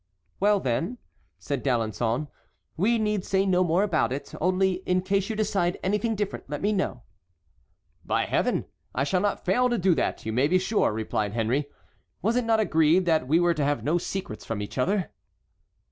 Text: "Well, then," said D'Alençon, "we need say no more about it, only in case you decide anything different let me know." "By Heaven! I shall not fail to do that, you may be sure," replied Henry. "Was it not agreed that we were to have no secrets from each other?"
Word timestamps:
"Well, 0.39 0.59
then," 0.59 0.97
said 1.37 1.61
D'Alençon, 1.63 2.27
"we 2.75 2.97
need 2.97 3.23
say 3.23 3.45
no 3.45 3.63
more 3.63 3.83
about 3.83 4.11
it, 4.11 4.33
only 4.41 4.81
in 4.87 5.03
case 5.03 5.29
you 5.29 5.35
decide 5.35 5.77
anything 5.83 6.15
different 6.15 6.45
let 6.49 6.59
me 6.59 6.73
know." 6.73 7.03
"By 8.03 8.25
Heaven! 8.25 8.65
I 8.95 9.03
shall 9.03 9.21
not 9.21 9.45
fail 9.45 9.69
to 9.69 9.77
do 9.77 9.93
that, 9.93 10.25
you 10.25 10.33
may 10.33 10.47
be 10.47 10.57
sure," 10.57 10.91
replied 10.91 11.33
Henry. 11.33 11.69
"Was 12.23 12.35
it 12.35 12.45
not 12.45 12.59
agreed 12.59 13.05
that 13.05 13.27
we 13.27 13.39
were 13.39 13.53
to 13.53 13.63
have 13.63 13.83
no 13.83 13.99
secrets 13.99 14.43
from 14.43 14.59
each 14.59 14.79
other?" 14.79 15.11